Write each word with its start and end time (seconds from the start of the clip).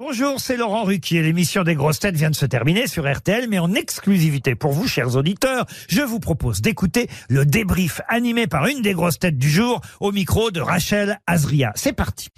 Bonjour, 0.00 0.38
c'est 0.38 0.56
Laurent 0.56 0.84
Ruquier. 0.84 1.22
L'émission 1.22 1.64
des 1.64 1.74
grosses 1.74 1.98
têtes 1.98 2.14
vient 2.14 2.30
de 2.30 2.36
se 2.36 2.46
terminer 2.46 2.86
sur 2.86 3.12
RTL, 3.12 3.48
mais 3.48 3.58
en 3.58 3.74
exclusivité 3.74 4.54
pour 4.54 4.70
vous, 4.70 4.86
chers 4.86 5.16
auditeurs, 5.16 5.66
je 5.88 6.02
vous 6.02 6.20
propose 6.20 6.60
d'écouter 6.60 7.10
le 7.28 7.44
débrief 7.44 8.00
animé 8.06 8.46
par 8.46 8.68
une 8.68 8.80
des 8.80 8.92
grosses 8.92 9.18
têtes 9.18 9.38
du 9.38 9.50
jour 9.50 9.80
au 9.98 10.12
micro 10.12 10.52
de 10.52 10.60
Rachel 10.60 11.18
Azria. 11.26 11.72
C'est 11.74 11.94
parti. 11.94 12.28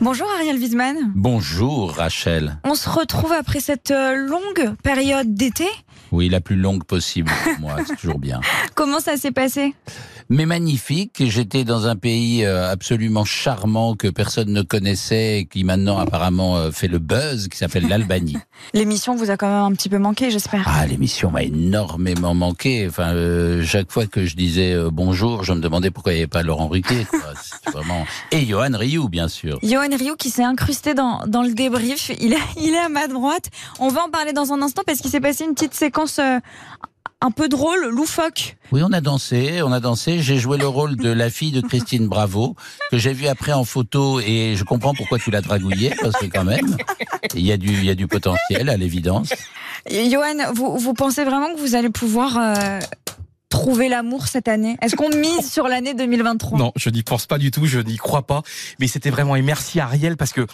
Bonjour 0.00 0.28
Ariel 0.30 0.58
Wiesman. 0.58 0.96
Bonjour 1.16 1.90
Rachel. 1.90 2.60
On 2.62 2.76
se 2.76 2.88
retrouve 2.88 3.32
après 3.32 3.58
cette 3.58 3.90
euh, 3.90 4.14
longue 4.14 4.76
période 4.84 5.34
d'été. 5.34 5.66
Oui, 6.12 6.28
la 6.28 6.40
plus 6.40 6.56
longue 6.56 6.84
possible 6.84 7.30
pour 7.44 7.60
moi, 7.60 7.76
c'est 7.86 7.96
toujours 7.96 8.18
bien. 8.18 8.40
Comment 8.74 9.00
ça 9.00 9.16
s'est 9.16 9.32
passé? 9.32 9.74
Mais 10.30 10.44
magnifique, 10.44 11.22
j'étais 11.26 11.64
dans 11.64 11.86
un 11.86 11.96
pays 11.96 12.44
euh, 12.44 12.70
absolument 12.70 13.24
charmant 13.24 13.94
que 13.94 14.08
personne 14.08 14.52
ne 14.52 14.60
connaissait 14.60 15.38
et 15.38 15.44
qui 15.46 15.64
maintenant 15.64 15.98
apparemment 15.98 16.58
euh, 16.58 16.70
fait 16.70 16.88
le 16.88 16.98
buzz, 16.98 17.48
qui 17.48 17.56
s'appelle 17.56 17.88
l'Albanie. 17.88 18.36
L'émission 18.74 19.16
vous 19.16 19.30
a 19.30 19.38
quand 19.38 19.48
même 19.48 19.72
un 19.72 19.72
petit 19.72 19.88
peu 19.88 19.98
manqué, 19.98 20.30
j'espère. 20.30 20.64
Ah, 20.66 20.86
l'émission 20.86 21.30
m'a 21.30 21.42
énormément 21.42 22.34
manqué. 22.34 22.86
Enfin, 22.88 23.14
euh, 23.14 23.64
chaque 23.64 23.90
fois 23.90 24.06
que 24.06 24.26
je 24.26 24.36
disais 24.36 24.74
euh, 24.74 24.90
bonjour, 24.92 25.44
je 25.44 25.52
me 25.54 25.60
demandais 25.60 25.90
pourquoi 25.90 26.12
il 26.12 26.16
n'y 26.16 26.22
avait 26.22 26.28
pas 26.28 26.42
Laurent. 26.42 26.70
C'est 26.88 27.70
vraiment... 27.70 28.04
Et 28.30 28.44
Johan 28.44 28.70
Rioux, 28.74 29.08
bien 29.08 29.28
sûr. 29.28 29.58
Johan 29.62 29.96
Rioux 29.96 30.16
qui 30.16 30.28
s'est 30.28 30.44
incrusté 30.44 30.92
dans, 30.92 31.26
dans 31.26 31.42
le 31.42 31.54
débrief, 31.54 32.10
il 32.20 32.34
est, 32.34 32.38
il 32.60 32.74
est 32.74 32.78
à 32.78 32.90
ma 32.90 33.08
droite. 33.08 33.48
On 33.80 33.88
va 33.88 34.04
en 34.04 34.10
parler 34.10 34.34
dans 34.34 34.52
un 34.52 34.60
instant 34.60 34.82
parce 34.84 35.00
qu'il 35.00 35.10
s'est 35.10 35.20
passé 35.20 35.44
une 35.44 35.54
petite 35.54 35.74
séquence 35.74 35.97
euh, 36.18 36.38
un 37.20 37.30
peu 37.30 37.48
drôle, 37.48 37.88
loufoque. 37.88 38.56
Oui, 38.70 38.80
on 38.84 38.92
a 38.92 39.00
dansé, 39.00 39.60
on 39.62 39.72
a 39.72 39.80
dansé. 39.80 40.20
J'ai 40.20 40.38
joué 40.38 40.56
le 40.56 40.68
rôle 40.68 40.96
de 40.96 41.10
la 41.10 41.30
fille 41.30 41.50
de 41.50 41.60
Christine 41.60 42.06
Bravo, 42.06 42.54
que 42.90 42.98
j'ai 42.98 43.12
vu 43.12 43.26
après 43.26 43.52
en 43.52 43.64
photo, 43.64 44.20
et 44.20 44.54
je 44.56 44.64
comprends 44.64 44.94
pourquoi 44.94 45.18
tu 45.18 45.30
l'as 45.30 45.40
dragouillée, 45.40 45.94
parce 46.00 46.16
que 46.16 46.26
quand 46.26 46.44
même, 46.44 46.76
il 47.34 47.44
y 47.44 47.50
a 47.50 47.56
du, 47.56 47.68
il 47.72 47.84
y 47.84 47.90
a 47.90 47.96
du 47.96 48.06
potentiel, 48.06 48.68
à 48.68 48.76
l'évidence. 48.76 49.30
Johan, 49.90 50.52
vous, 50.54 50.78
vous 50.78 50.94
pensez 50.94 51.24
vraiment 51.24 51.52
que 51.52 51.58
vous 51.58 51.74
allez 51.74 51.90
pouvoir 51.90 52.38
euh, 52.38 52.80
trouver 53.48 53.88
l'amour 53.88 54.28
cette 54.28 54.46
année? 54.46 54.76
Est-ce 54.80 54.94
qu'on 54.94 55.08
mise 55.08 55.50
sur 55.50 55.66
l'année 55.66 55.94
2023 55.94 56.58
Non, 56.58 56.72
je 56.76 56.90
n'y 56.90 57.02
pense 57.02 57.26
pas 57.26 57.38
du 57.38 57.50
tout, 57.50 57.66
je 57.66 57.80
n'y 57.80 57.96
crois 57.96 58.26
pas. 58.26 58.42
Mais 58.78 58.86
c'était 58.86 59.10
vraiment 59.10 59.34
et 59.34 59.42
merci 59.42 59.80
Ariel 59.80 60.16
parce 60.16 60.32
que 60.32 60.46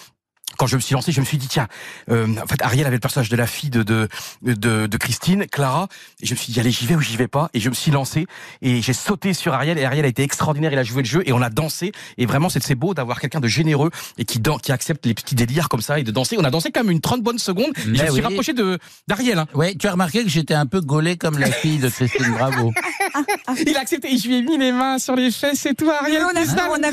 quand 0.59 0.67
je 0.67 0.77
me 0.77 0.81
suis 0.81 0.95
lancé, 0.95 1.13
je 1.13 1.21
me 1.21 1.25
suis 1.27 1.39
dit 1.39 1.49
tiens, 1.49 1.69
euh, 2.11 2.27
en 2.43 2.47
fait 2.47 2.63
Ariel 2.63 2.87
avait 2.87 2.97
le 2.97 3.01
personnage 3.01 3.29
de 3.29 3.37
la 3.37 3.47
fille 3.47 3.71
de 3.71 3.83
de 3.83 4.09
de, 4.43 4.87
de 4.87 4.97
Christine, 4.97 5.47
Clara, 5.51 5.89
et 6.21 6.27
je 6.27 6.33
me 6.35 6.39
suis 6.39 6.53
dit 6.53 6.61
allez 6.61 6.71
j'y 6.71 6.87
vais 6.87 6.95
ou 6.97 7.01
j'y 7.01 7.17
vais 7.17 7.29
pas, 7.29 7.51
et 7.55 7.61
je 7.61 7.69
me 7.69 7.75
suis 7.75 7.91
lancé 7.91 8.27
et 8.63 8.83
j'ai 8.83 8.93
sauté 8.93 9.35
sur 9.35 9.55
Ariel 9.55 9.79
et 9.79 9.85
Ariel 9.85 10.05
a 10.05 10.09
été 10.09 10.23
extraordinaire, 10.23 10.73
il 10.73 10.79
a 10.79 10.83
joué 10.85 11.03
le 11.03 11.09
jeu 11.09 11.23
et 11.27 11.33
on 11.33 11.43
a 11.43 11.51
dansé 11.51 11.93
et 12.19 12.27
vraiment 12.27 12.49
c'est 12.49 12.63
c'est 12.63 12.75
beau 12.75 12.95
d'avoir 12.95 13.21
quelqu'un 13.21 13.41
de 13.41 13.49
généreux 13.49 13.91
et 14.19 14.25
qui 14.25 14.39
dan- 14.39 14.59
qui 14.61 14.73
accepte 14.73 15.05
les 15.07 15.15
petits 15.15 15.35
délires 15.35 15.69
comme 15.69 15.81
ça 15.83 15.99
et 15.99 16.03
de 16.05 16.11
danser. 16.11 16.37
On 16.39 16.45
a 16.45 16.51
dansé 16.51 16.71
quand 16.71 16.83
même 16.83 16.91
une 16.93 17.01
30 17.01 17.23
bonnes 17.23 17.39
secondes 17.39 17.73
et 17.77 17.81
je 17.83 17.89
me 17.91 18.11
suis 18.11 18.21
rapproché 18.23 18.53
de 18.53 18.79
d'Ariel. 19.09 19.39
Hein. 19.39 19.47
Ouais, 19.55 19.75
tu 19.75 19.87
as 19.87 19.93
remarqué 19.93 20.23
que 20.23 20.31
j'étais 20.31 20.55
un 20.55 20.67
peu 20.67 20.81
gaulé 20.81 21.17
comme 21.17 21.39
la 21.39 21.51
fille 21.51 21.79
de 21.79 21.89
Christine 21.89 22.33
Bravo. 22.33 22.73
Il 23.67 23.77
a 23.77 23.81
accepté 23.81 24.13
et 24.13 24.19
je 24.19 24.29
lui 24.29 24.37
ai 24.37 24.43
mis 24.43 24.59
les 24.59 24.73
mains 24.73 24.99
sur 24.99 25.15
les 25.17 25.31
fesses 25.31 25.65
et 25.67 25.75
tout. 25.75 25.91
Ariel, 25.91 26.21
Mais 26.21 26.25
on 26.25 26.37
a- 26.37 26.45
c'est 26.45 26.47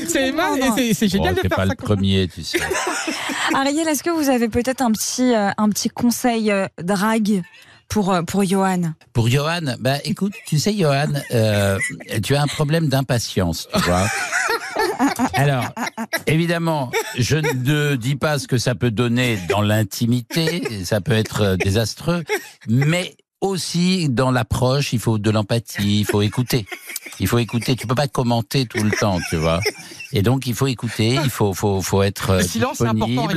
c'est 0.10 0.72
c'est- 0.76 0.94
c'est 0.94 1.08
génial 1.08 1.34
Oh, 1.38 1.42
de 1.44 1.48
faire 1.48 1.58
pas 1.58 1.66
ça. 1.68 1.70
le 1.70 1.76
premier, 1.76 2.28
tu 2.28 2.44
sais. 2.44 2.60
Ariel, 3.54 3.88
est-ce 3.88 4.04
que 4.04 4.10
vous 4.10 4.30
avez 4.30 4.48
peut-être 4.50 4.82
un 4.82 4.92
petit, 4.92 5.34
euh, 5.34 5.50
un 5.58 5.70
petit 5.70 5.90
conseil 5.90 6.52
euh, 6.52 6.68
drague 6.82 7.42
pour, 7.90 8.14
euh, 8.14 8.22
pour 8.22 8.44
Johan? 8.46 8.94
Pour 9.14 9.30
Johan, 9.30 9.76
bah 9.80 9.96
écoute, 10.06 10.34
tu 10.48 10.60
sais 10.60 10.74
Johan, 10.74 11.08
euh, 11.32 11.78
tu 12.24 12.36
as 12.36 12.42
un 12.42 12.48
problème 12.48 12.88
d'impatience, 12.88 13.68
tu 13.74 13.82
vois. 13.82 14.08
Alors, 15.34 15.66
évidemment, 16.28 16.92
je 17.18 17.38
ne 17.38 17.96
dis 17.96 18.16
pas 18.16 18.40
ce 18.40 18.48
que 18.48 18.58
ça 18.58 18.76
peut 18.76 18.92
donner 18.92 19.38
dans 19.50 19.62
l'intimité, 19.62 20.86
ça 20.86 21.02
peut 21.02 21.12
être 21.14 21.56
désastreux, 21.58 22.24
mais 22.68 23.16
aussi 23.42 24.08
dans 24.10 24.32
l'approche, 24.32 24.94
il 24.94 25.00
faut 25.00 25.18
de 25.18 25.30
l'empathie, 25.30 26.02
il 26.02 26.06
faut 26.06 26.22
écouter. 26.22 26.66
Il 27.20 27.28
faut 27.28 27.40
écouter, 27.40 27.76
tu 27.76 27.88
peux 27.88 27.96
pas 27.96 28.08
commenter 28.08 28.66
tout 28.66 28.84
le 28.84 28.92
temps, 28.92 29.20
tu 29.30 29.36
vois. 29.36 29.60
Et 30.14 30.22
donc 30.22 30.48
il 30.48 30.54
faut 30.54 30.68
écouter, 30.68 31.20
il 31.24 31.30
faut 31.30 31.54
faut 31.54 31.82
faut 31.82 32.04
être 32.04 32.32
euh, 32.32 32.38
Le 32.38 32.44
silence, 32.44 32.78
c'est 32.78 32.88
important. 32.88 33.28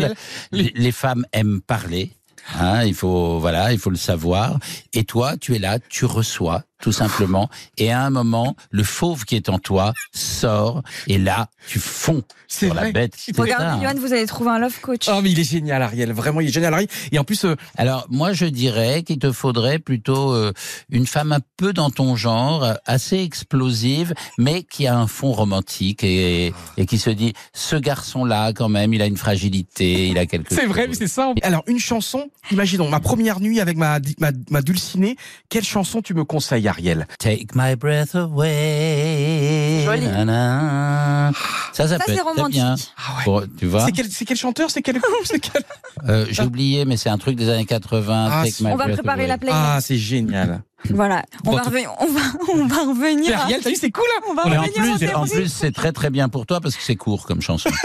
Les, 0.53 0.72
les 0.75 0.92
femmes 0.92 1.25
aiment 1.32 1.60
parler. 1.60 2.12
Hein, 2.59 2.84
il 2.84 2.94
faut 2.94 3.38
voilà, 3.38 3.72
il 3.72 3.78
faut 3.78 3.91
le 3.91 3.97
savoir. 3.97 4.59
Et 4.92 5.04
toi, 5.04 5.37
tu 5.37 5.54
es 5.54 5.59
là, 5.59 5.78
tu 5.88 6.04
reçois 6.04 6.62
tout 6.80 6.92
simplement. 6.92 7.48
Et 7.78 7.92
à 7.92 8.02
un 8.02 8.10
moment, 8.10 8.56
le 8.70 8.82
fauve 8.82 9.24
qui 9.24 9.36
est 9.36 9.48
en 9.48 9.58
toi 9.58 9.92
sort. 10.12 10.82
Et 11.06 11.18
là, 11.18 11.48
tu 11.66 11.78
fonds 11.78 12.22
sur 12.48 12.74
la 12.74 12.92
bête. 12.92 13.16
Regardez, 13.36 13.64
hein. 13.64 13.80
Johan, 13.82 14.00
vous 14.00 14.12
allez 14.12 14.26
trouver 14.26 14.50
un 14.50 14.58
love 14.58 14.78
coach. 14.80 15.08
Oh 15.10 15.20
mais 15.22 15.30
il 15.30 15.40
est 15.40 15.50
génial 15.50 15.82
Ariel, 15.82 16.12
vraiment 16.12 16.40
il 16.40 16.48
est 16.48 16.52
génial 16.52 16.74
Ariel. 16.74 16.88
Et 17.10 17.18
en 17.18 17.24
plus 17.24 17.44
euh, 17.44 17.56
Alors 17.76 18.06
moi, 18.10 18.32
je 18.32 18.44
dirais 18.46 19.02
qu'il 19.02 19.18
te 19.18 19.32
faudrait 19.32 19.78
plutôt 19.78 20.32
euh, 20.32 20.52
une 20.90 21.06
femme 21.06 21.32
un 21.32 21.40
peu 21.56 21.72
dans 21.72 21.90
ton 21.90 22.16
genre, 22.16 22.74
assez 22.86 23.18
explosive, 23.18 24.14
mais 24.38 24.62
qui 24.62 24.86
a 24.86 24.96
un 24.96 25.06
fond 25.06 25.32
romantique 25.32 26.04
et, 26.04 26.52
et 26.76 26.86
qui 26.86 26.98
se 26.98 27.10
dit 27.10 27.32
ce 27.52 27.76
garçon-là, 27.76 28.52
quand 28.52 28.68
même, 28.68 28.92
il 28.94 29.02
a 29.02 29.06
une 29.06 29.16
fragilité, 29.16 30.08
il 30.08 30.18
a 30.18 30.26
quelque 30.26 30.50
chose. 30.50 30.58
C'est 30.58 30.66
vrai, 30.66 30.86
mais 30.86 30.94
c'est 30.94 31.08
ça. 31.08 31.32
Alors, 31.42 31.62
une 31.66 31.78
chanson, 31.78 32.30
imaginons, 32.50 32.88
ma 32.88 33.00
première 33.00 33.41
nuit 33.41 33.60
avec 33.60 33.76
ma, 33.76 33.98
ma, 34.18 34.30
ma 34.50 34.62
dulcinée, 34.62 35.16
quelle 35.48 35.64
chanson 35.64 36.02
tu 36.02 36.14
me 36.14 36.24
conseilles, 36.24 36.63
Ariel 36.69 37.06
Take 37.19 37.48
my 37.54 37.76
breath 37.76 38.14
away. 38.14 39.82
Joli. 39.84 40.06
Nanana. 40.06 41.32
Ça, 41.72 41.88
ça, 41.88 41.88
Ça, 41.88 41.97
peut 41.98 42.02
c'est 42.06 42.14
être 42.14 42.25
romantique. 42.25 42.54
bien. 42.54 42.75
Ah 42.97 43.19
ouais. 43.19 43.25
Pour- 43.25 43.42
tu 43.58 43.66
vois 43.66 43.84
C'est 43.86 43.92
quel, 43.92 44.06
c'est 44.10 44.25
quel 44.25 44.36
chanteur 44.36 44.70
C'est 44.70 44.82
quel 44.82 44.98
groupe 44.98 45.14
C'est 45.24 45.38
quel 45.41 45.62
Euh, 46.08 46.26
J'ai 46.30 46.42
oublié, 46.42 46.84
mais 46.84 46.97
c'est 46.97 47.08
un 47.10 47.19
truc 47.19 47.36
des 47.36 47.48
années 47.48 47.64
80. 47.66 48.28
Ah, 48.30 48.42
Take 48.42 48.53
c'est- 48.54 48.64
my 48.64 48.72
On 48.72 48.76
va 48.76 48.84
breath 48.84 48.97
préparer 48.98 49.20
away. 49.22 49.28
la 49.28 49.38
playlist. 49.38 49.60
Ah, 49.64 49.78
c'est 49.80 49.97
génial. 49.98 50.62
Voilà, 50.91 51.22
on 51.47 51.53
va, 51.53 51.62
on 52.00 52.06
va, 52.06 52.21
on 52.53 52.67
va 52.67 52.77
revenir. 52.83 53.39
à- 53.39 53.49
c'est 53.75 53.91
cool, 53.91 54.05
hein 54.19 54.22
On 54.28 54.34
va 54.34 54.43
revenir 54.43 55.19
en 55.19 55.27
plus, 55.27 55.49
c'est 55.49 55.72
très 55.72 55.93
très 55.93 56.11
bien 56.11 56.28
pour 56.28 56.47
toi 56.47 56.61
parce 56.61 56.77
que 56.77 56.83
c'est 56.83 56.97
court 56.97 57.27
comme 57.27 57.41
chanson. 57.41 57.71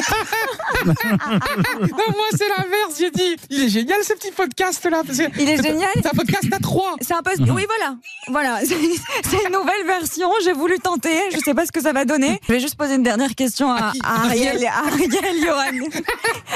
Non, 0.85 0.93
moi, 2.09 2.25
c'est 2.31 2.47
l'inverse, 2.47 2.95
j'ai 2.97 3.11
dit. 3.11 3.35
Il 3.49 3.63
est 3.63 3.69
génial, 3.69 3.97
ce 4.03 4.13
petit 4.13 4.31
podcast-là. 4.31 5.01
parce 5.05 5.17
que- 5.17 5.41
Il 5.41 5.49
est 5.49 5.61
génial. 5.61 5.89
C'est 5.95 6.07
un 6.07 6.11
podcast 6.11 6.47
à 6.51 6.59
trois. 6.59 6.95
C'est 7.01 7.13
un. 7.13 7.21
Mhm. 7.37 7.51
Oui, 7.51 7.65
voilà. 7.67 7.95
Voilà. 8.29 8.59
C'est 8.65 9.43
une 9.45 9.51
nouvelle 9.53 9.85
version. 9.85 10.29
J'ai 10.43 10.53
voulu 10.53 10.79
tenter. 10.79 11.19
Je 11.33 11.37
sais 11.39 11.53
pas 11.53 11.65
ce 11.65 11.71
que 11.71 11.81
ça 11.81 11.91
va 11.93 12.05
donner. 12.05 12.39
Je 12.47 12.53
vais 12.53 12.59
juste 12.59 12.75
poser 12.75 12.95
une 12.95 13.03
dernière 13.03 13.35
question 13.35 13.69
à, 13.71 13.91
À 14.03 14.25
Ariel, 14.25 14.65
à 14.65 14.87
Ariel, 14.87 15.09
Johan. 15.43 15.87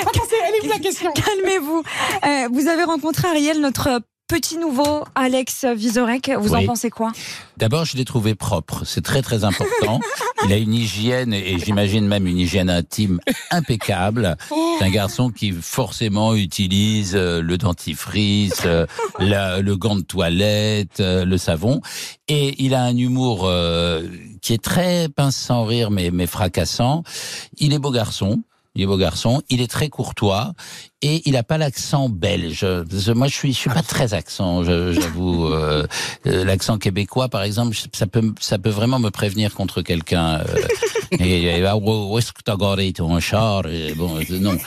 Attendez, 0.01 0.35
elle 0.47 0.55
est 0.55 0.65
où 0.67 0.69
la 0.69 0.79
question? 0.79 1.11
Calmez-vous. 1.13 1.83
Euh, 2.25 2.47
vous 2.51 2.67
avez 2.67 2.83
rencontré 2.83 3.27
Ariel, 3.27 3.59
notre 3.61 4.01
petit 4.33 4.57
nouveau 4.57 5.03
Alex 5.13 5.63
Vizorek. 5.75 6.31
Vous 6.39 6.55
en 6.55 6.65
pensez 6.65 6.89
quoi? 6.89 7.11
D'abord, 7.57 7.85
je 7.85 7.95
l'ai 7.95 8.03
trouvé 8.03 8.33
propre. 8.33 8.81
C'est 8.83 9.03
très 9.03 9.21
très 9.21 9.43
important. 9.43 9.99
Il 10.45 10.51
a 10.51 10.57
une 10.57 10.73
hygiène 10.73 11.33
et 11.35 11.59
j'imagine 11.59 12.07
même 12.07 12.25
une 12.25 12.39
hygiène 12.39 12.71
intime 12.71 13.19
impeccable. 13.51 14.35
C'est 14.79 14.85
un 14.85 14.89
garçon 14.89 15.29
qui 15.29 15.51
forcément 15.51 16.33
utilise 16.33 17.13
euh, 17.15 17.43
le 17.43 17.59
dentifrice, 17.59 18.63
euh, 18.65 18.87
la- 19.19 19.61
le 19.61 19.77
gant 19.77 19.95
de 19.95 20.01
toilette, 20.01 20.99
euh, 20.99 21.25
le 21.25 21.37
savon. 21.37 21.81
Et 22.27 22.55
il 22.63 22.73
a 22.73 22.81
un 22.83 22.97
humour 22.97 23.41
euh, 23.45 24.01
qui 24.41 24.53
est 24.53 24.63
très 24.63 25.09
pince 25.09 25.35
sans 25.35 25.63
rire 25.63 25.91
mais, 25.91 26.09
mais 26.11 26.25
fracassant. 26.25 27.03
Il 27.59 27.71
est 27.71 27.79
beau 27.79 27.91
garçon. 27.91 28.41
Il 28.75 28.81
est 28.81 28.85
beau 28.87 28.97
garçon, 28.97 29.43
il 29.49 29.61
est 29.61 29.67
très 29.67 29.89
courtois 29.89 30.53
et 31.03 31.21
il 31.25 31.33
n'a 31.33 31.43
pas 31.43 31.59
l'accent 31.59 32.09
belge. 32.09 32.65
Moi, 33.13 33.27
je 33.27 33.33
suis, 33.33 33.53
je 33.53 33.57
suis 33.59 33.69
pas 33.69 33.83
très 33.83 34.15
accent, 34.15 34.63
je- 34.63 34.93
j'avoue. 34.93 35.45
Euh, 35.45 35.85
euh, 36.25 36.43
l'accent 36.43 36.79
québécois, 36.79 37.29
par 37.29 37.43
exemple, 37.43 37.77
ça 37.93 38.07
peut, 38.07 38.33
ça 38.39 38.57
peut 38.57 38.71
vraiment 38.71 38.97
me 38.97 39.11
prévenir 39.11 39.53
contre 39.53 39.83
quelqu'un. 39.83 40.39
euh, 40.39 40.45
et, 41.19 41.43
et, 41.43 41.65
ah, 41.67 41.77
où 41.77 42.17
est-ce 42.17 42.31
que 42.33 42.41
t'as 42.43 42.55
garé 42.57 42.91
ton 42.93 43.19
char? 43.19 43.67
Et 43.67 43.93
Bon, 43.93 44.17
euh, 44.17 44.39
non. 44.39 44.57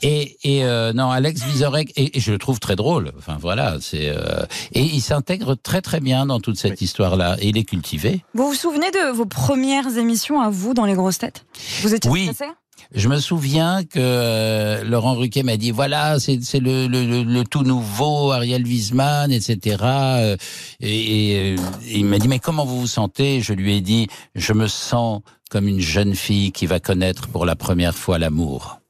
Et, 0.00 0.38
et 0.44 0.64
euh, 0.64 0.92
non, 0.94 1.10
Alex 1.10 1.42
Vizorek, 1.44 1.92
et, 1.96 2.16
et 2.16 2.20
je 2.20 2.32
le 2.32 2.38
trouve 2.38 2.58
très 2.58 2.74
drôle. 2.74 3.12
Enfin 3.18 3.36
voilà, 3.38 3.76
c'est 3.80 4.08
euh, 4.08 4.44
et 4.72 4.80
il 4.82 5.00
s'intègre 5.02 5.54
très 5.54 5.82
très 5.82 6.00
bien 6.00 6.24
dans 6.26 6.40
toute 6.40 6.56
cette 6.58 6.80
histoire-là. 6.80 7.36
Et 7.40 7.48
il 7.50 7.58
est 7.58 7.64
cultivé. 7.64 8.24
Vous 8.34 8.48
vous 8.48 8.54
souvenez 8.54 8.90
de 8.90 9.12
vos 9.12 9.26
premières 9.26 9.98
émissions 9.98 10.40
à 10.40 10.48
vous 10.48 10.72
dans 10.74 10.86
les 10.86 10.94
grosses 10.94 11.18
têtes? 11.18 11.44
Vous 11.82 11.94
étiez 11.94 12.10
Oui. 12.10 12.24
stressé 12.32 12.50
Je 12.94 13.08
me 13.08 13.18
souviens 13.18 13.84
que 13.84 13.98
euh, 13.98 14.84
Laurent 14.84 15.14
Ruquet 15.14 15.42
m'a 15.42 15.56
dit 15.56 15.70
voilà 15.70 16.18
c'est 16.20 16.38
le, 16.60 16.86
le, 16.86 17.22
le 17.22 17.44
tout 17.44 17.62
nouveau 17.62 18.32
Ariel 18.32 18.64
Wiesman 18.64 19.32
etc 19.32 19.76
euh, 19.82 20.36
et, 20.80 21.52
et, 21.52 21.56
euh, 21.56 21.62
il 21.90 22.04
m'a 22.04 22.18
dit 22.18 22.28
mais 22.28 22.38
comment 22.38 22.64
vous 22.64 22.80
vous 22.80 22.86
sentez? 22.86 23.40
Je 23.40 23.54
lui 23.54 23.76
ai 23.76 23.80
dit 23.80 24.08
je 24.34 24.52
me 24.52 24.66
sens 24.66 25.22
comme 25.50 25.68
une 25.68 25.80
jeune 25.80 26.14
fille 26.14 26.52
qui 26.52 26.66
va 26.66 26.80
connaître 26.80 27.28
pour 27.28 27.44
la 27.44 27.56
première 27.56 27.94
fois 27.94 28.18
l'amour. 28.18 28.80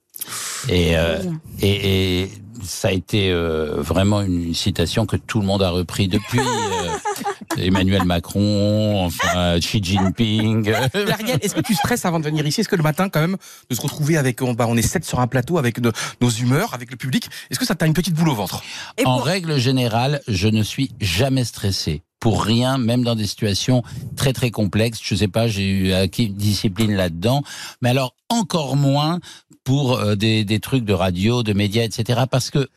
Et, 0.69 0.97
euh, 0.97 1.19
et, 1.61 2.23
et 2.23 2.31
ça 2.63 2.89
a 2.89 2.93
été 2.93 3.33
euh, 3.33 3.75
vraiment 3.79 4.21
une 4.21 4.55
citation 4.55 5.07
que 5.07 5.17
tout 5.17 5.41
le 5.41 5.47
monde 5.47 5.63
a 5.63 5.71
repris 5.71 6.09
depuis. 6.09 6.41
Emmanuel 7.63 8.05
Macron, 8.05 9.05
enfin, 9.07 9.59
Xi 9.61 9.83
Jinping. 9.83 10.71
Ariel, 11.11 11.39
est-ce 11.43 11.55
que 11.55 11.61
tu 11.61 11.75
stresses 11.75 12.05
avant 12.05 12.21
de 12.21 12.25
venir 12.25 12.47
ici? 12.47 12.61
Est-ce 12.61 12.69
que 12.69 12.77
le 12.77 12.83
matin, 12.83 13.09
quand 13.09 13.21
même, 13.21 13.37
de 13.71 13.75
se 13.75 13.81
retrouver 13.81 14.17
avec, 14.17 14.43
on, 14.43 14.55
bah, 14.55 14.67
on 14.69 14.77
est 14.77 14.83
sept 14.83 15.05
sur 15.05 15.21
un 15.21 15.27
plateau 15.27 15.59
avec 15.59 15.81
de- 15.81 15.93
nos 16.21 16.31
humeurs, 16.31 16.75
avec 16.75 16.91
le 16.91 16.97
public, 16.97 17.29
est-ce 17.51 17.59
que 17.59 17.67
ça 17.67 17.75
t'a 17.75 17.87
une 17.87 17.95
petite 17.95 18.15
boule 18.15 18.29
au 18.29 18.35
ventre? 18.35 18.63
Et 18.99 19.05
En 19.07 19.17
pour- 19.19 19.27
règle 19.27 19.59
générale, 19.59 20.21
je 20.29 20.49
ne 20.49 20.63
suis 20.63 20.91
jamais 21.01 21.45
stressé. 21.45 22.03
Pour 22.23 22.45
rien, 22.45 22.79
même 22.79 23.03
dans 23.03 23.17
des 23.17 23.27
situations 23.27 23.83
très 24.15 24.33
très 24.33 24.53
complexes. 24.53 25.01
Je 25.03 25.17
sais 25.17 25.27
pas, 25.27 25.49
j'ai 25.49 25.69
eu 25.69 25.93
acquis 25.93 26.27
une 26.27 26.35
discipline 26.35 26.93
là-dedans. 26.95 27.43
Mais 27.81 27.91
alors, 27.91 28.15
encore 28.29 28.77
moins 28.77 29.19
pour 29.65 29.99
euh, 29.99 30.15
des, 30.15 30.45
des 30.45 30.61
trucs 30.61 30.85
de 30.85 30.93
radio, 30.93 31.43
de 31.43 31.53
médias, 31.53 31.83
etc. 31.83 32.23
Parce 32.31 32.51
que 32.51 32.69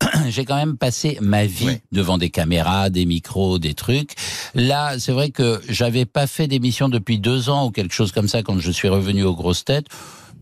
j'ai 0.28 0.44
quand 0.44 0.56
même 0.56 0.76
passé 0.76 1.16
ma 1.22 1.46
vie 1.46 1.64
Ouais. 1.66 1.82
devant 1.92 2.18
des 2.18 2.28
caméras, 2.30 2.90
des 2.90 3.06
micros, 3.06 3.58
des 3.58 3.72
trucs. 3.74 4.12
Là, 4.54 4.98
c'est 4.98 5.12
vrai 5.12 5.30
que 5.30 5.60
j'avais 5.68 6.04
pas 6.04 6.26
fait 6.26 6.46
d'émission 6.46 6.90
depuis 6.90 7.18
deux 7.18 7.48
ans 7.48 7.66
ou 7.66 7.70
quelque 7.70 7.94
chose 7.94 8.12
comme 8.12 8.28
ça 8.28 8.42
quand 8.42 8.58
je 8.58 8.70
suis 8.70 8.88
revenu 8.88 9.24
aux 9.24 9.34
grosses 9.34 9.64
têtes. 9.64 9.86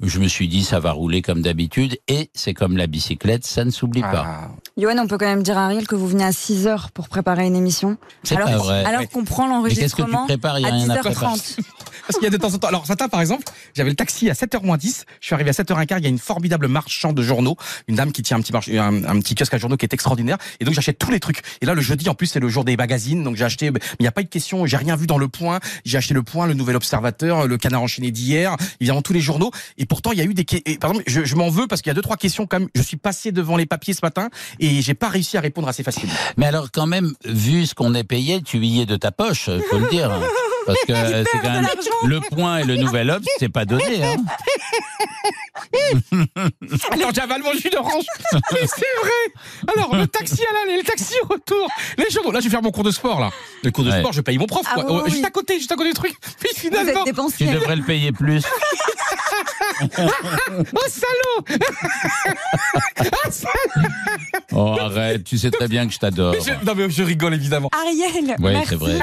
Je 0.00 0.20
me 0.20 0.28
suis 0.28 0.46
dit, 0.46 0.62
ça 0.62 0.78
va 0.78 0.92
rouler 0.92 1.22
comme 1.22 1.42
d'habitude. 1.42 1.98
Et 2.06 2.30
c'est 2.32 2.54
comme 2.54 2.76
la 2.76 2.86
bicyclette, 2.86 3.44
ça 3.44 3.64
ne 3.64 3.70
s'oublie 3.70 4.00
pas. 4.00 4.24
Ah. 4.26 4.50
Johan, 4.76 4.96
on 4.98 5.08
peut 5.08 5.18
quand 5.18 5.26
même 5.26 5.42
dire 5.42 5.58
à 5.58 5.64
Ariel 5.64 5.86
que 5.88 5.96
vous 5.96 6.06
venez 6.06 6.24
à 6.24 6.32
6 6.32 6.66
heures 6.68 6.90
pour 6.92 7.08
préparer 7.08 7.46
une 7.46 7.56
émission. 7.56 7.96
C'est 8.22 8.36
alors, 8.36 8.48
pas 8.48 8.56
vrai. 8.58 8.84
Alors 8.84 9.08
qu'on 9.08 9.24
prend 9.24 9.44
qu'est-ce 9.64 9.96
que 9.96 10.02
tu 10.02 10.02
l'enregistrement 10.02 10.26
prépares 10.26 10.58
Il 10.58 10.62
n'y 10.62 10.70
à 10.70 10.74
a 10.74 10.76
rien 10.76 10.90
à 10.90 10.96
préparer. 10.98 11.26
10h30. 11.26 11.58
Parce 12.06 12.18
qu'il 12.18 12.24
y 12.24 12.26
a 12.28 12.30
de 12.30 12.36
temps 12.36 12.54
en 12.54 12.58
temps. 12.58 12.68
Alors, 12.68 12.86
ce 12.86 12.92
matin, 12.92 13.08
par 13.08 13.20
exemple, 13.20 13.44
j'avais 13.74 13.90
le 13.90 13.96
taxi 13.96 14.30
à 14.30 14.32
7h 14.32 14.64
moins 14.64 14.78
10. 14.78 15.04
Je 15.20 15.26
suis 15.26 15.34
arrivé 15.34 15.50
à 15.50 15.52
7h15. 15.52 15.96
Il 15.98 16.04
y 16.04 16.06
a 16.06 16.08
une 16.08 16.18
formidable 16.18 16.68
marchand 16.68 17.12
de 17.12 17.22
journaux. 17.22 17.56
Une 17.86 17.96
dame 17.96 18.12
qui 18.12 18.22
tient 18.22 18.38
un 18.38 18.40
petit, 18.40 18.78
un, 18.78 19.04
un 19.04 19.20
petit 19.20 19.34
kiosque 19.34 19.52
à 19.52 19.58
journaux 19.58 19.76
qui 19.76 19.84
est 19.84 19.92
extraordinaire. 19.92 20.38
Et 20.60 20.64
donc, 20.64 20.74
j'achète 20.74 20.98
tous 20.98 21.10
les 21.10 21.20
trucs. 21.20 21.42
Et 21.60 21.66
là, 21.66 21.74
le 21.74 21.82
jeudi, 21.82 22.08
en 22.08 22.14
plus, 22.14 22.28
c'est 22.28 22.40
le 22.40 22.48
jour 22.48 22.64
des 22.64 22.76
magazines. 22.76 23.24
Donc, 23.24 23.36
j'ai 23.36 23.44
acheté, 23.44 23.70
mais 23.70 23.80
il 23.98 24.04
n'y 24.04 24.08
a 24.08 24.12
pas 24.12 24.22
eu 24.22 24.24
de 24.24 24.30
question. 24.30 24.64
J'ai 24.64 24.76
rien 24.76 24.96
vu 24.96 25.06
dans 25.06 25.18
le 25.18 25.28
point. 25.28 25.58
J'ai 25.84 25.98
acheté 25.98 26.14
le 26.14 26.22
point, 26.22 26.46
le 26.46 26.54
nouvel 26.54 26.76
observateur, 26.76 27.46
le 27.46 27.58
canard 27.58 27.82
enchaîné 27.82 28.10
d'hier. 28.10 28.56
Évidemment, 28.80 29.02
tous 29.02 29.12
les 29.12 29.20
journaux. 29.20 29.50
Et 29.76 29.84
pourtant, 29.88 30.12
il 30.12 30.18
y 30.18 30.20
a 30.20 30.24
eu 30.24 30.34
des, 30.34 30.44
que- 30.44 30.56
et, 30.66 30.78
par 30.78 30.90
exemple, 30.90 31.10
je, 31.10 31.24
je 31.24 31.34
m'en 31.36 31.48
veux 31.48 31.66
parce 31.66 31.82
qu'il 31.82 31.90
y 31.90 31.92
a 31.92 31.94
deux, 31.94 32.02
trois 32.02 32.16
questions 32.16 32.46
quand 32.46 32.60
même. 32.60 32.68
Je 32.74 32.82
suis 32.82 32.96
passé 32.96 33.32
devant 33.32 33.56
les 33.56 33.66
papiers 33.66 33.94
ce 33.94 34.00
matin 34.02 34.28
et 34.60 34.82
j'ai 34.82 34.94
pas 34.94 35.08
réussi 35.08 35.36
à 35.36 35.40
répondre 35.40 35.68
assez 35.68 35.82
facilement. 35.82 36.12
Mais 36.36 36.46
alors, 36.46 36.68
quand 36.72 36.86
même, 36.86 37.12
vu 37.24 37.66
ce 37.66 37.74
qu'on 37.74 37.94
est 37.94 38.04
payé, 38.04 38.42
tu 38.42 38.58
y 38.58 38.80
es 38.80 38.86
de 38.86 38.96
ta 38.96 39.10
poche, 39.12 39.48
faut 39.70 39.78
le 39.78 39.88
dire. 39.88 40.10
Parce 40.66 40.78
que 40.86 40.92
c'est 41.32 41.38
quand 41.40 41.50
même 41.52 41.66
le 42.04 42.20
point 42.20 42.58
et 42.58 42.64
le 42.64 42.76
nouvel 42.76 43.10
obs, 43.10 43.24
c'est 43.38 43.48
pas 43.48 43.64
donné. 43.64 44.04
Hein. 44.04 44.16
Alors 46.92 47.12
j'avale 47.14 47.42
mon 47.42 47.52
jus 47.52 47.70
d'orange. 47.70 48.04
Mais 48.52 48.60
c'est 48.66 49.00
vrai. 49.00 49.74
Alors 49.74 49.94
le 49.96 50.06
taxi 50.06 50.40
à 50.42 50.52
l'aller, 50.66 50.78
le 50.78 50.84
taxi 50.84 51.14
au 51.24 51.26
retour, 51.32 51.68
les 51.96 52.10
journaux. 52.10 52.32
Là 52.32 52.40
je 52.40 52.44
vais 52.44 52.50
faire 52.50 52.62
mon 52.62 52.70
cours 52.70 52.84
de 52.84 52.90
sport 52.90 53.20
là. 53.20 53.30
Le 53.64 53.70
cours 53.70 53.84
de 53.84 53.90
Ouais. 53.90 54.00
sport, 54.00 54.12
je 54.12 54.20
paye 54.20 54.38
mon 54.38 54.46
prof. 54.46 54.62
Ah 54.70 54.74
quoi. 54.82 54.96
oui, 54.96 55.00
oui. 55.06 55.10
Juste 55.12 55.24
à 55.24 55.30
côté, 55.30 55.58
juste 55.58 55.72
à 55.72 55.76
côté 55.76 55.88
du 55.88 55.94
truc. 55.94 56.14
Puis 56.40 56.50
finalement, 56.54 57.04
Tu 57.36 57.46
devrais 57.46 57.76
le 57.76 57.82
payer 57.84 58.12
plus. 58.12 58.44
oh 59.80 60.88
salaud. 60.88 61.60
Ah, 62.96 63.30
salaud. 63.30 63.88
Oh, 64.52 64.76
arrête, 64.80 65.24
tu 65.24 65.38
sais 65.38 65.50
très 65.50 65.68
bien 65.68 65.86
que 65.86 65.92
je 65.92 65.98
t'adore. 65.98 66.34
Je- 66.34 66.64
Non 66.66 66.74
mais 66.76 66.90
je 66.90 67.02
rigole 67.02 67.34
évidemment. 67.34 67.70
Ariel, 67.72 68.34
Oui, 68.38 68.52
merci. 68.52 68.68
c'est 68.70 68.74
vrai. 68.76 68.98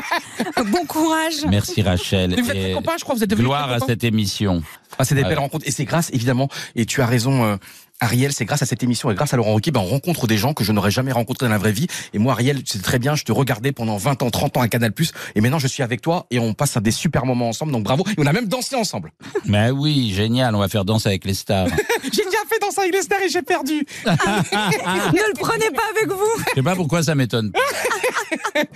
Bon 0.72 0.86
courage. 0.86 1.46
Merci 1.50 1.82
Rachel. 1.82 2.32
Mais 2.36 2.42
vous 2.42 2.50
êtes 2.50 2.56
Et 2.56 2.62
très 2.62 2.74
copains, 2.74 2.96
je 2.98 3.04
crois. 3.04 3.16
Vous 3.16 3.24
êtes 3.24 3.30
devenus 3.30 3.46
gloire 3.48 3.66
très 3.68 3.76
à 3.76 3.80
copains. 3.80 3.94
cette 3.94 4.04
émission. 4.04 4.64
Ah, 4.98 5.06
c'est 5.06 5.16
des 5.16 5.24
Ah 5.24 5.30
belles 5.30 5.40
rencontres 5.40 5.68
et 5.68 5.72
c'est 5.72 5.86
grâce 5.86 6.10
évidemment. 6.14 6.50
Et 6.76 6.86
tu 6.86 7.02
as 7.02 7.06
raison. 7.06 7.44
euh, 7.44 7.58
Ariel, 8.02 8.34
c'est 8.34 8.46
grâce 8.46 8.62
à 8.62 8.66
cette 8.66 8.84
émission 8.84 9.10
et 9.10 9.16
grâce 9.16 9.34
à 9.34 9.38
Laurent 9.38 9.54
Ruquier, 9.54 9.72
ben, 9.72 9.80
on 9.80 9.86
rencontre 9.86 10.28
des 10.28 10.38
gens 10.38 10.54
que 10.54 10.64
je 10.64 10.72
n'aurais 10.74 10.92
jamais 10.92 11.14
rencontrés 11.14 11.46
dans 11.46 11.52
la 11.52 11.58
vraie 11.58 11.72
vie. 11.72 11.88
Et 12.14 12.20
moi, 12.20 12.34
Ariel, 12.34 12.62
c'est 12.66 12.82
très 12.82 13.00
bien, 13.00 13.16
je 13.16 13.24
te 13.24 13.32
regardais 13.32 13.72
pendant 13.72 13.96
20 13.98 14.22
ans, 14.24 14.30
30 14.30 14.58
ans 14.58 14.62
à 14.62 14.68
Canal+, 14.68 14.92
et 15.36 15.42
maintenant 15.42 15.60
je 15.60 15.68
suis 15.68 15.82
avec 15.82 16.02
toi 16.02 16.28
et 16.30 16.40
on 16.40 16.54
passe 16.54 16.76
à 16.76 16.82
des 16.82 16.92
super 16.92 17.26
moments 17.26 17.50
ensemble, 17.50 17.72
donc 17.72 17.84
bravo. 17.84 18.04
Et 18.08 18.14
on 18.18 18.26
a 18.26 18.34
même 18.34 18.48
dansé 18.48 18.76
ensemble. 18.76 19.12
Mais 19.46 19.72
oui, 19.72 20.12
génial, 20.14 20.56
on 20.56 20.60
va 20.60 20.68
faire 20.68 20.84
danser 20.84 21.10
avec 21.10 21.26
les 21.26 21.34
stars. 21.34 21.68
J'ai 22.04 22.26
déjà 22.26 22.38
fait 22.50 22.60
danser 22.60 22.82
avec 22.82 22.94
les 22.94 23.02
stars 23.02 23.22
et 23.22 23.30
j'ai 23.30 23.42
perdu. 23.42 23.86
Ne 24.06 25.28
le 25.28 25.40
prenez 25.40 25.70
pas 25.72 25.84
avec 25.96 26.10
vous. 26.10 26.44
Je 26.50 26.56
sais 26.56 26.64
pas 26.64 26.76
pourquoi 26.76 27.04
ça 27.04 27.16
m'étonne. 27.16 27.52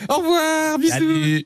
Au 0.10 0.16
revoir, 0.16 0.77
bisous. 0.80 0.94
Salut. 0.94 1.45